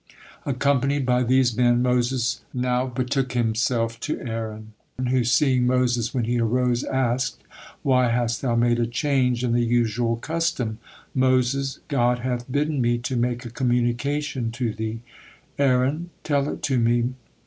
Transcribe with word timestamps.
Accompanied 0.47 1.05
by 1.05 1.21
these 1.21 1.55
men, 1.55 1.83
Moses 1.83 2.41
not 2.55 2.95
betook 2.95 3.33
himself 3.33 3.99
to 3.99 4.19
Aaron 4.21 4.73
who, 4.97 5.23
seeing 5.23 5.67
Moses 5.67 6.11
when 6.11 6.23
he 6.23 6.39
arose, 6.39 6.83
asked: 6.83 7.39
"Why 7.83 8.09
hast 8.09 8.41
thou 8.41 8.55
made 8.55 8.79
a 8.79 8.87
change 8.87 9.43
in 9.43 9.51
the 9.53 9.61
usual 9.61 10.15
custom?" 10.15 10.79
Moses: 11.13 11.81
"God 11.87 12.17
hath 12.17 12.51
bidden 12.51 12.81
me 12.81 12.97
to 12.97 13.15
make 13.15 13.45
a 13.45 13.51
communication 13.51 14.49
to 14.53 14.73
thee." 14.73 15.01
Aaron: 15.59 16.09
"Tell 16.23 16.49
it 16.49 16.63
to 16.63 16.79
me." 16.79 17.13